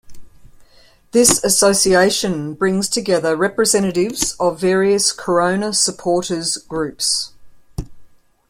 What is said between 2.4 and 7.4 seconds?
brings together representatives of various Korona supporters groups.